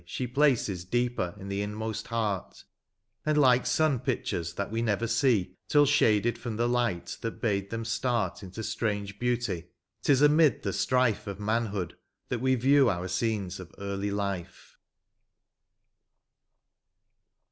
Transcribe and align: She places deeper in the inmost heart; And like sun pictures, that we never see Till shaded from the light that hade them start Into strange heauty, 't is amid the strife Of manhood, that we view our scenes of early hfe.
She 0.03 0.25
places 0.25 0.83
deeper 0.83 1.35
in 1.39 1.47
the 1.47 1.61
inmost 1.61 2.07
heart; 2.07 2.63
And 3.23 3.37
like 3.37 3.67
sun 3.67 3.99
pictures, 3.99 4.53
that 4.55 4.71
we 4.71 4.81
never 4.81 5.05
see 5.05 5.57
Till 5.67 5.85
shaded 5.85 6.39
from 6.39 6.55
the 6.57 6.67
light 6.67 7.19
that 7.21 7.37
hade 7.39 7.69
them 7.69 7.85
start 7.85 8.41
Into 8.41 8.63
strange 8.63 9.19
heauty, 9.19 9.67
't 10.01 10.11
is 10.11 10.23
amid 10.23 10.63
the 10.63 10.73
strife 10.73 11.27
Of 11.27 11.39
manhood, 11.39 11.95
that 12.29 12.41
we 12.41 12.55
view 12.55 12.89
our 12.89 13.07
scenes 13.07 13.59
of 13.59 13.75
early 13.77 14.09
hfe. 14.09 14.73